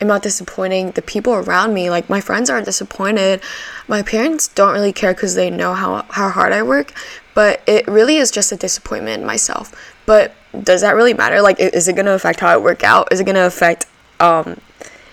I'm 0.00 0.08
not 0.08 0.22
disappointing 0.22 0.92
the 0.92 1.02
people 1.02 1.34
around 1.34 1.74
me. 1.74 1.90
Like 1.90 2.08
my 2.08 2.20
friends 2.20 2.50
aren't 2.50 2.66
disappointed. 2.66 3.40
My 3.86 4.02
parents 4.02 4.48
don't 4.48 4.72
really 4.72 4.92
care 4.92 5.14
cuz 5.14 5.34
they 5.34 5.50
know 5.50 5.74
how 5.74 6.04
how 6.10 6.30
hard 6.30 6.52
I 6.52 6.62
work, 6.62 6.92
but 7.34 7.60
it 7.66 7.86
really 7.86 8.16
is 8.16 8.30
just 8.30 8.52
a 8.52 8.56
disappointment 8.56 9.20
in 9.20 9.26
myself. 9.26 9.72
But 10.06 10.34
does 10.62 10.80
that 10.80 10.94
really 10.96 11.14
matter? 11.14 11.40
Like 11.42 11.60
is 11.60 11.88
it 11.88 11.96
to 11.96 12.14
affect 12.14 12.40
how 12.40 12.48
I 12.48 12.56
work 12.56 12.84
out? 12.84 13.12
Is 13.12 13.20
it 13.20 13.24
to 13.24 13.46
affect 13.46 13.86
um 14.20 14.60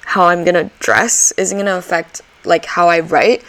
how 0.05 0.27
I'm 0.27 0.43
gonna 0.43 0.69
dress 0.79 1.33
isn't 1.37 1.57
gonna 1.57 1.77
affect 1.77 2.21
like 2.45 2.65
how 2.65 2.87
I 2.87 2.99
write. 2.99 3.43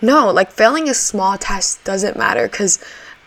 No, 0.00 0.30
like 0.30 0.52
failing 0.52 0.88
a 0.88 0.94
small 0.94 1.38
test 1.38 1.82
doesn't 1.84 2.16
matter 2.16 2.46
because 2.46 2.78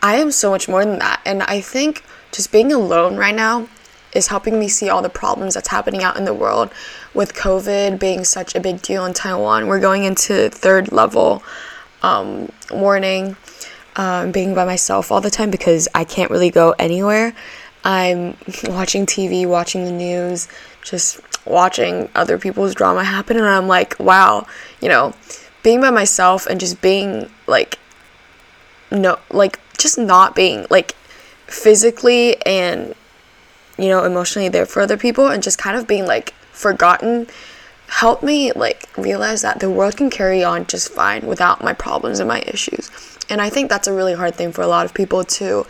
I 0.02 0.16
am 0.16 0.30
so 0.30 0.50
much 0.50 0.68
more 0.68 0.84
than 0.84 0.98
that. 1.00 1.20
And 1.24 1.42
I 1.42 1.60
think 1.60 2.04
just 2.30 2.52
being 2.52 2.72
alone 2.72 3.16
right 3.16 3.34
now 3.34 3.68
is 4.14 4.28
helping 4.28 4.58
me 4.58 4.68
see 4.68 4.88
all 4.88 5.02
the 5.02 5.08
problems 5.08 5.54
that's 5.54 5.68
happening 5.68 6.02
out 6.02 6.16
in 6.16 6.24
the 6.24 6.32
world 6.32 6.70
with 7.14 7.34
COVID 7.34 7.98
being 7.98 8.24
such 8.24 8.54
a 8.54 8.60
big 8.60 8.80
deal 8.80 9.04
in 9.04 9.12
Taiwan. 9.12 9.66
We're 9.66 9.80
going 9.80 10.04
into 10.04 10.48
third 10.50 10.92
level 10.92 11.42
um, 12.02 12.50
warning, 12.70 13.36
um, 13.96 14.30
being 14.30 14.54
by 14.54 14.64
myself 14.64 15.10
all 15.10 15.20
the 15.20 15.30
time 15.30 15.50
because 15.50 15.88
I 15.94 16.04
can't 16.04 16.30
really 16.30 16.50
go 16.50 16.74
anywhere. 16.78 17.34
I'm 17.84 18.36
watching 18.64 19.06
TV, 19.06 19.46
watching 19.46 19.84
the 19.84 19.92
news, 19.92 20.48
just 20.82 21.20
watching 21.46 22.08
other 22.14 22.38
people's 22.38 22.74
drama 22.74 23.04
happen, 23.04 23.36
and 23.36 23.46
I'm 23.46 23.68
like, 23.68 23.98
wow, 23.98 24.46
you 24.80 24.88
know, 24.88 25.14
being 25.62 25.80
by 25.80 25.90
myself 25.90 26.46
and 26.46 26.60
just 26.60 26.80
being 26.80 27.30
like, 27.46 27.78
no, 28.90 29.18
like, 29.30 29.60
just 29.76 29.98
not 29.98 30.34
being 30.34 30.66
like 30.70 30.92
physically 31.46 32.40
and 32.44 32.94
you 33.78 33.88
know, 33.88 34.04
emotionally 34.04 34.48
there 34.48 34.66
for 34.66 34.82
other 34.82 34.96
people 34.96 35.28
and 35.28 35.42
just 35.42 35.56
kind 35.56 35.76
of 35.76 35.86
being 35.86 36.04
like 36.04 36.34
forgotten 36.50 37.28
helped 37.86 38.22
me 38.22 38.52
like 38.52 38.88
realize 38.98 39.40
that 39.42 39.60
the 39.60 39.70
world 39.70 39.96
can 39.96 40.10
carry 40.10 40.44
on 40.44 40.66
just 40.66 40.92
fine 40.92 41.26
without 41.26 41.62
my 41.62 41.72
problems 41.72 42.18
and 42.18 42.28
my 42.28 42.42
issues. 42.46 42.90
And 43.30 43.40
I 43.40 43.48
think 43.48 43.70
that's 43.70 43.86
a 43.86 43.92
really 43.92 44.14
hard 44.14 44.34
thing 44.34 44.52
for 44.52 44.62
a 44.62 44.66
lot 44.66 44.84
of 44.84 44.92
people 44.92 45.24
to 45.24 45.64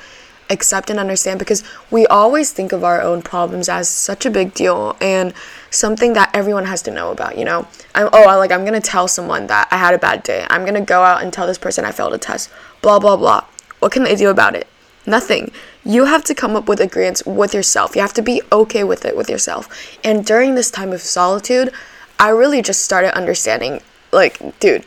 accept 0.50 0.90
and 0.90 0.98
understand 0.98 1.38
because 1.38 1.62
we 1.90 2.06
always 2.06 2.52
think 2.52 2.72
of 2.72 2.84
our 2.84 3.00
own 3.00 3.22
problems 3.22 3.68
as 3.68 3.88
such 3.88 4.26
a 4.26 4.30
big 4.30 4.54
deal 4.54 4.96
and 5.00 5.34
something 5.70 6.14
that 6.14 6.30
everyone 6.34 6.64
has 6.64 6.82
to 6.82 6.90
know 6.90 7.10
about, 7.10 7.36
you 7.36 7.44
know. 7.44 7.66
I'm 7.94 8.08
oh, 8.12 8.28
I 8.28 8.36
like 8.36 8.52
I'm 8.52 8.64
to 8.64 8.80
tell 8.80 9.08
someone 9.08 9.46
that 9.48 9.68
I 9.70 9.76
had 9.76 9.94
a 9.94 9.98
bad 9.98 10.22
day. 10.22 10.46
I'm 10.50 10.64
to 10.66 10.80
go 10.80 11.02
out 11.02 11.22
and 11.22 11.32
tell 11.32 11.46
this 11.46 11.58
person 11.58 11.84
I 11.84 11.92
failed 11.92 12.14
a 12.14 12.18
test. 12.18 12.50
Blah 12.82 12.98
blah 12.98 13.16
blah. 13.16 13.44
What 13.78 13.92
can 13.92 14.04
they 14.04 14.16
do 14.16 14.30
about 14.30 14.54
it? 14.54 14.66
Nothing. 15.06 15.52
You 15.84 16.04
have 16.04 16.24
to 16.24 16.34
come 16.34 16.54
up 16.54 16.68
with 16.68 16.80
agreements 16.80 17.24
with 17.24 17.54
yourself. 17.54 17.96
You 17.96 18.02
have 18.02 18.12
to 18.14 18.22
be 18.22 18.42
okay 18.52 18.84
with 18.84 19.04
it 19.04 19.16
with 19.16 19.30
yourself. 19.30 19.96
And 20.04 20.24
during 20.24 20.54
this 20.54 20.70
time 20.70 20.92
of 20.92 21.00
solitude, 21.00 21.72
I 22.18 22.28
really 22.30 22.62
just 22.62 22.84
started 22.84 23.16
understanding 23.16 23.80
like, 24.12 24.58
dude, 24.60 24.84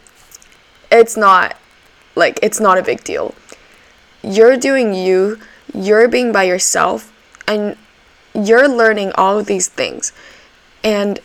it's 0.92 1.16
not 1.18 1.56
like 2.16 2.40
it's 2.44 2.60
not 2.60 2.78
a 2.78 2.84
big 2.84 3.04
deal. 3.04 3.34
You're 4.22 4.58
doing 4.58 4.94
you, 4.94 5.40
you're 5.74 6.08
being 6.08 6.32
by 6.32 6.44
yourself, 6.44 7.12
and 7.48 7.76
you're 8.34 8.68
learning 8.68 9.12
all 9.16 9.40
of 9.40 9.46
these 9.46 9.68
things. 9.68 10.14
And 10.84 11.20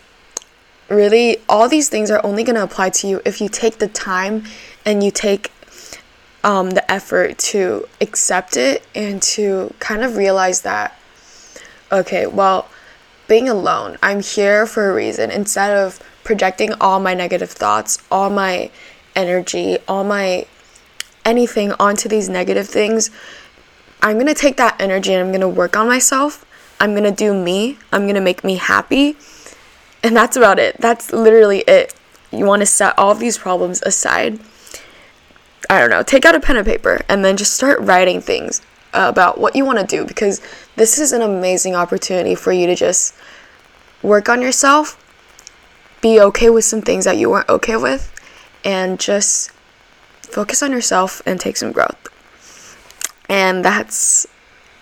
really, 0.89 1.39
all 1.49 1.69
these 1.69 1.89
things 1.89 2.11
are 2.11 2.25
only 2.25 2.45
going 2.45 2.57
to 2.57 2.63
apply 2.63 2.91
to 2.91 3.07
you 3.07 3.23
if 3.25 3.41
you 3.41 3.49
take 3.49 3.79
the 3.79 3.89
time 3.89 4.45
and 4.85 5.03
you 5.03 5.11
take 5.11 5.53
um, 6.45 6.71
the 6.71 6.91
effort 6.91 7.39
to 7.39 7.89
accept 8.01 8.57
it 8.57 8.87
and 8.95 9.21
to 9.21 9.75
kind 9.81 10.03
of 10.03 10.17
realize 10.17 10.63
that, 10.63 10.99
okay, 11.91 12.27
well, 12.27 12.69
being 13.27 13.49
alone, 13.49 13.99
I'm 14.03 14.21
here 14.23 14.67
for 14.67 14.91
a 14.91 14.95
reason. 14.95 15.31
Instead 15.31 15.77
of 15.77 16.01
projecting 16.23 16.73
all 16.81 17.01
my 17.01 17.15
negative 17.15 17.51
thoughts, 17.51 17.99
all 18.11 18.31
my 18.31 18.71
energy, 19.17 19.79
all 19.89 20.05
my 20.05 20.47
anything 21.25 21.73
onto 21.81 22.09
these 22.09 22.29
negative 22.29 22.69
things, 22.69 23.11
I'm 24.03 24.17
going 24.17 24.27
to 24.27 24.35
take 24.35 24.57
that 24.57 24.81
energy 24.81 25.13
and 25.13 25.21
I'm 25.23 25.33
going 25.33 25.41
to 25.41 25.49
work 25.49 25.77
on 25.77 25.87
myself. 25.87 26.45
I'm 26.79 26.93
going 26.93 27.05
to 27.05 27.11
do 27.11 27.35
me. 27.35 27.79
I'm 27.93 28.03
going 28.03 28.15
to 28.15 28.21
make 28.21 28.45
me 28.45 28.57
happy. 28.57 29.17
And 30.03 30.15
that's 30.15 30.37
about 30.37 30.59
it. 30.59 30.77
That's 30.79 31.13
literally 31.13 31.61
it. 31.67 31.95
You 32.31 32.45
want 32.45 32.61
to 32.61 32.67
set 32.67 32.99
all 32.99 33.15
these 33.15 33.39
problems 33.39 33.83
aside 33.83 34.39
I 35.69 35.81
don't 35.81 35.91
know, 35.91 36.03
take 36.03 36.25
out 36.25 36.35
a 36.35 36.41
pen 36.41 36.57
and 36.57 36.67
paper 36.67 37.01
and 37.09 37.25
then 37.25 37.37
just 37.37 37.55
start 37.55 37.81
writing 37.81 38.21
things 38.21 38.63
about 38.93 39.39
what 39.39 39.57
you 39.57 39.65
want 39.65 39.79
to 39.79 39.87
do 39.87 40.05
because 40.07 40.41
this 40.77 40.99
is 40.99 41.13
an 41.13 41.23
amazing 41.23 41.75
opportunity 41.75 42.35
for 42.35 42.53
you 42.53 42.67
to 42.67 42.75
just 42.75 43.15
work 44.03 44.29
on 44.29 44.41
yourself, 44.41 45.03
be 46.01 46.21
okay 46.21 46.51
with 46.51 46.65
some 46.65 46.83
things 46.83 47.05
that 47.05 47.17
you 47.17 47.31
weren't 47.31 47.49
okay 47.49 47.77
with, 47.77 48.13
and 48.65 49.01
just 49.01 49.51
focus 50.23 50.63
on 50.63 50.71
yourself 50.71 51.21
and 51.27 51.41
take 51.41 51.57
some 51.57 51.73
growth. 51.73 52.09
And 53.29 53.65
that's 53.65 54.27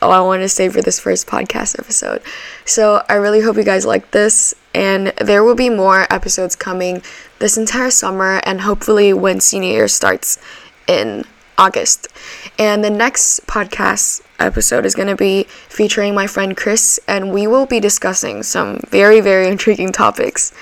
all 0.04 0.12
I 0.12 0.20
want 0.20 0.42
to 0.42 0.48
say 0.48 0.68
for 0.68 0.82
this 0.82 1.00
first 1.00 1.26
podcast 1.26 1.78
episode. 1.78 2.22
So 2.64 3.02
I 3.08 3.14
really 3.14 3.40
hope 3.40 3.56
you 3.56 3.64
guys 3.64 3.86
like 3.86 4.10
this, 4.10 4.54
and 4.74 5.08
there 5.18 5.42
will 5.42 5.54
be 5.54 5.70
more 5.70 6.06
episodes 6.12 6.54
coming 6.54 7.02
this 7.38 7.56
entire 7.56 7.90
summer, 7.90 8.40
and 8.44 8.60
hopefully 8.60 9.12
when 9.12 9.40
senior 9.40 9.70
year 9.70 9.88
starts 9.88 10.38
in 10.86 11.24
August. 11.56 12.08
And 12.58 12.84
the 12.84 12.90
next 12.90 13.46
podcast 13.46 14.22
episode 14.38 14.84
is 14.84 14.94
going 14.94 15.08
to 15.08 15.16
be 15.16 15.44
featuring 15.44 16.14
my 16.14 16.26
friend 16.26 16.56
Chris, 16.56 17.00
and 17.08 17.32
we 17.32 17.46
will 17.46 17.66
be 17.66 17.80
discussing 17.80 18.42
some 18.42 18.80
very, 18.88 19.20
very 19.20 19.48
intriguing 19.54 19.92
topics. 19.92 20.52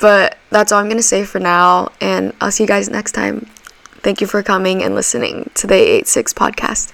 But 0.00 0.36
that's 0.50 0.72
all 0.72 0.80
I'm 0.80 0.86
going 0.86 0.96
to 0.96 1.02
say 1.02 1.24
for 1.24 1.38
now, 1.38 1.90
and 2.00 2.32
I'll 2.40 2.50
see 2.50 2.64
you 2.64 2.68
guys 2.68 2.88
next 2.88 3.12
time. 3.12 3.46
Thank 4.00 4.20
you 4.20 4.26
for 4.26 4.42
coming 4.42 4.82
and 4.82 4.94
listening 4.94 5.50
to 5.54 5.66
the 5.66 5.74
86 5.74 6.32
podcast. 6.34 6.92